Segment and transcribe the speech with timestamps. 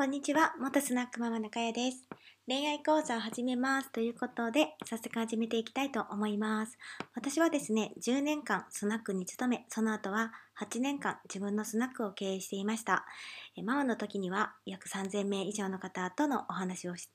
[0.00, 2.08] こんにちは、元スナックママ中谷です。
[2.48, 6.78] 恋愛講座を始めますということで、早速始めていきたいと思います。
[7.14, 13.04] 私はですね、10年間スナックに勤め、その後は8年間自分のスナックを経営していました。
[13.62, 17.10] ママの時には約3000名以上の方とのお話をし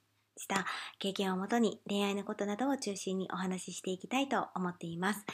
[0.48, 0.68] た
[1.00, 5.26] 経験をもとに恋愛のことなどを中心にお話ししていきたいと思っています。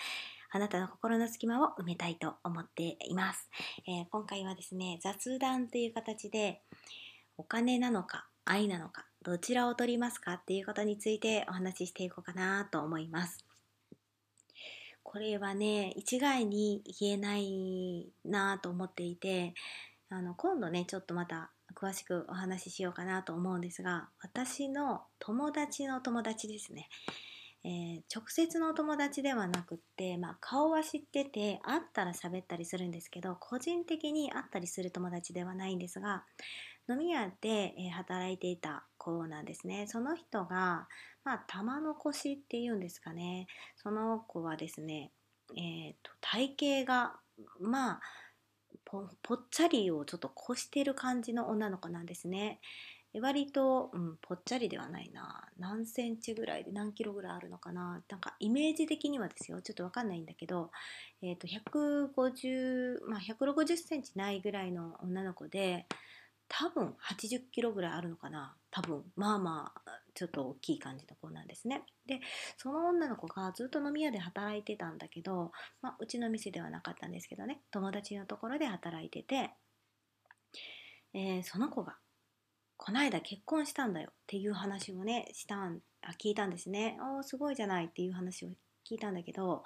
[0.52, 3.50] あなたの心の隙間を埋めたいと思っています。
[3.90, 6.62] えー、今回はですね、雑談という形で、
[7.42, 13.44] お金なのか愛なのかどちらを取りますかっていうことについてお話ししていこうかなと思います。
[15.02, 19.56] これはね一概に言えないなと思っていて
[20.12, 26.90] あの今度ねちょっとまた詳しくお話ししようかなと思うんですが私の友達の友達ですね
[27.64, 36.24] えー、直接の友達ではなくって、まあ、顔は知ってて会ったら喋ったりするんですけど個人的に会ったりする友達ではないんですが
[36.92, 39.88] 飲み屋で、え、働いていた子なんですね。
[39.88, 40.88] その人が、
[41.24, 43.48] まあ、玉の腰っていうんですかね。
[43.78, 45.12] その子はですね、
[45.56, 47.20] えーと、体型が
[47.60, 48.02] まあ
[48.86, 52.60] ぽっちゃりをちょっと越してる感じの女の子なんですね。
[53.20, 55.50] 割と、うん、ぽっちゃりではないな。
[55.60, 58.02] 何センチぐらいで何キロぐらいあるのかな。
[58.10, 59.62] なんかイメージ的にはですよ。
[59.62, 60.72] ちょっと分かんないんだけど、
[61.22, 65.86] えーと、150、まあ、160センチないぐらいの女の子で
[66.54, 68.54] 多分80キロぐらいあるのかな。
[68.72, 69.04] 多分。
[69.16, 71.84] まあまあちょっと大きい感じの子なんですね。
[72.06, 72.20] で
[72.58, 77.62] その女の子がずっと飲み屋で働いてたんだけど、まあ、うちの店ではなかったんですけどね。
[77.72, 79.52] 友達のところで働いてて、
[81.14, 81.96] えー、その子が
[82.76, 84.10] こないだ結婚したんだよ。
[84.12, 86.98] っていう話をねしたんあ聞いたんですね。
[87.18, 87.86] おすごいじゃない。
[87.86, 88.50] っていう話を
[88.86, 89.64] 聞いたんだけど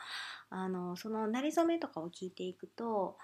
[0.51, 3.17] あのその馴れ初めとかを聞いていくと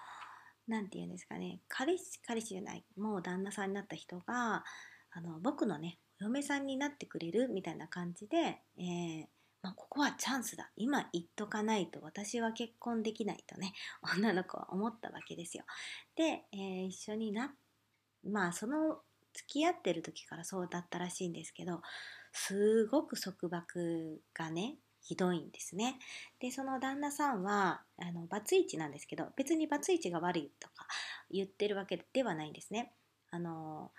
[0.71, 4.63] 何て言うんですかね彼氏彼氏じゃないもう旦那さんになった人が
[5.11, 9.25] あの僕のねお嫁さんになってくれるみたいな感じで、えー
[9.61, 13.73] まあ、ここはチャンスだ今言っとかないと私は結婚できないとね
[14.15, 15.65] 女の子は思ったわけですよ。
[16.15, 17.53] で、えー、一緒にな
[18.23, 19.01] まあその
[19.33, 21.81] 付き合ってる時からそうだったらしいんですけど
[22.31, 25.99] すごく束縛がねひどいんですね。
[26.39, 30.85] でその旦那さんはあのバツイチなんですけど別にバツイチが悪いとか
[31.29, 32.93] 言ってるわけではないんですね。
[33.31, 33.91] あの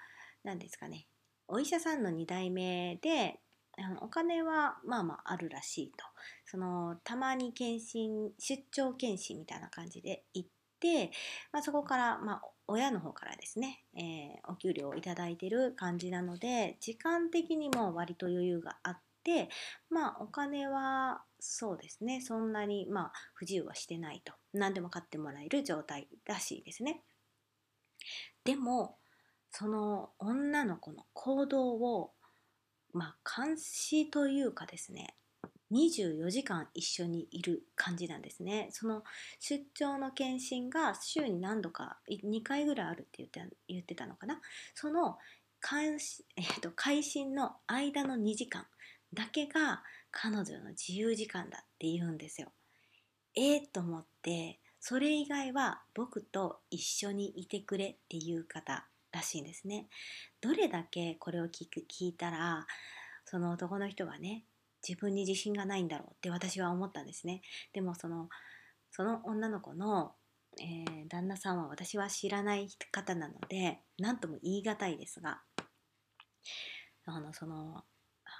[0.44, 1.06] 何ですかね
[1.48, 3.40] お医者さんの2代目で
[3.78, 6.04] あのお金はまあまああるらしいと
[6.44, 10.48] そのたまに検診出張検診みたいな感じで行っ
[10.78, 11.10] て、
[11.52, 19.48] まあ、そこから、まあ、親の方からですね、えー、お給料をいいてる感じなので時間的にも割と余裕があってで
[19.90, 27.02] まあお金はそうですねそんなにまあ不自由はしてないと何でも買ってもらえる状態らしいですね。
[28.44, 28.96] でも
[29.50, 32.12] その女の子の行動を
[32.92, 35.14] まあ監視というかですね
[35.72, 38.68] 24時間一緒にいる感じなんですね。
[38.72, 39.02] その
[39.40, 44.40] 出張の検診が週に何度か2回ぐらいあるって言って言ってたのかな。
[44.74, 45.16] その
[45.62, 48.66] 監視、えーと、会心の間の2時間
[49.14, 52.52] だけが彼女の自由時間だって言うんですよ。
[53.34, 59.88] えー、と思ってそれ以外は僕と一緒にいてくれっていう方らしいんですね。
[60.40, 62.66] どれだけこれを聞く聞いたら
[63.24, 64.44] その男の人はね
[64.86, 67.42] 自分に自信がないんだろうって私は思ったんですね。
[67.72, 68.28] でもその
[68.90, 70.12] その女の子の、
[70.60, 75.40] えー、旦那さんは私は知らない方なので何とも言い難いですが
[77.06, 77.84] あのその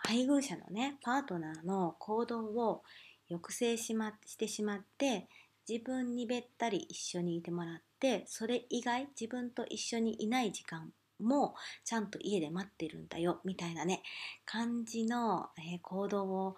[0.04, 2.82] 配偶者のねパートナーの行動を
[3.28, 5.28] 抑制し,、ま、してしまって
[5.68, 11.54] 自分にべったり一緒にいてもらってそれ以外自分と一緒にいない時間も
[11.84, 14.02] ちゃんと家で待ってるんだよみたいなね
[14.44, 16.56] 感じの、えー、行動を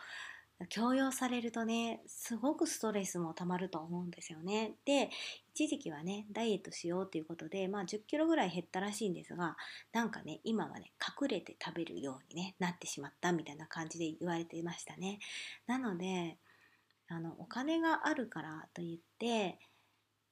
[0.69, 4.75] 強要されるとねすごくストレスもたまると思うんですよね。
[4.84, 5.10] で
[5.54, 9.56] 一時期はねダイエットしようということで、まあ、1 0キロぐらい減ったらしいんですが
[9.92, 15.19] なんかね今はね隠れて食べるように、ね、なってしまったみたいな感じで言われていましたね。
[15.66, 16.38] なので
[17.08, 19.58] あのお金があるからといって、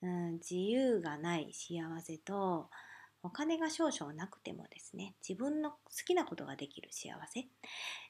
[0.02, 2.70] うん、自由がない幸せと
[3.22, 5.76] お金が少々なくてもですね自分の好
[6.06, 7.46] きなことができる幸せ、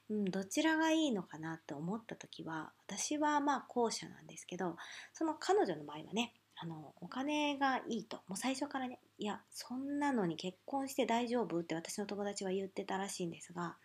[0.09, 4.75] うん、どちらがいいのかなと思った時は私はまあ後者なんですけど
[5.13, 13.75] その彼女の場合はねあのお金がいいともう最初からねいやそんなのに結婚して大丈夫って私の友達は言ってたらしいんですが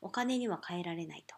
[0.00, 1.36] お金には変えられないと、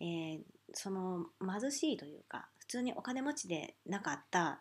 [0.00, 0.40] えー、
[0.72, 4.60] その貧しいというか普通にお金持ちでなかった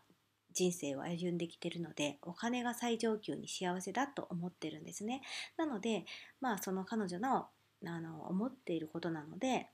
[0.54, 5.22] 人生を歩んできてるのでお金が最上級に幸せだと思ってるんですね。
[5.58, 6.06] なので
[6.42, 7.48] まあその彼女の
[7.86, 9.70] あの思っていることなので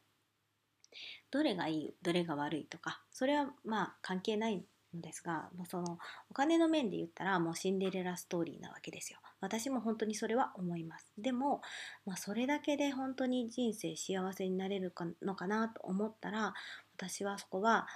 [1.31, 4.63] どれがいいどれが悪いとかそれはまあ関係ない
[4.93, 5.97] のですがその
[6.29, 9.19] お金の面で言ったらもうシンデレラストーリーなわけですよ。
[9.41, 11.11] 私も本当にそれは思います。
[11.17, 11.61] でも、
[12.05, 16.53] まあ、それだけで本当に人生幸せになれるのかなと思ったら
[16.95, 17.87] 私はそこは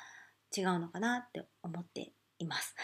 [0.56, 2.76] 違うのかなって思っています。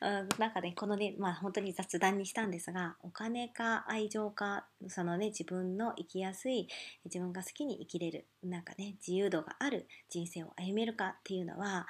[0.38, 6.68] なんかねこのねまあ本当に雑談にしたんですがお金か愛情かそのね自分の生きやすい
[7.06, 11.86] 自分が好きに生きれるなんかね自由度がある人生を歩めるかっていうのは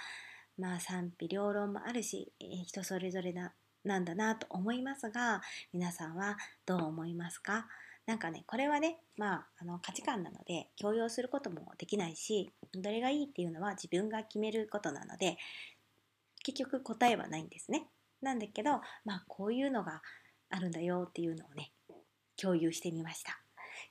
[0.59, 3.53] まあ賛否両論もあるし、人それぞれな
[3.85, 5.43] なんだなと思いますが
[5.73, 7.69] 皆さんはどう思いますか？
[8.07, 15.37] なんかねこれはねまああの価値観なので強要することもできないしどれがいいっていうのは自分が決めることなので
[16.47, 17.89] 結局答えはないんですね。
[18.23, 20.01] なんだけど、まあ、こういうのが
[20.49, 21.73] あるんだよっていうのをね
[22.41, 23.41] 共有してみました。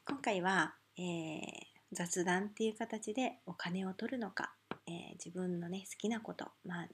[0.08, 1.44] 今回は、えー、
[1.92, 4.54] 雑談っていう形でお金を取るのか、
[4.88, 6.88] えー、自分のね好きなこと、まあ、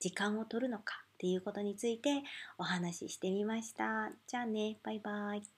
[0.00, 2.24] 時間を取るのかっていうことについて
[2.58, 4.10] お話ししてみました。
[4.26, 5.53] じゃあね、バイバイ。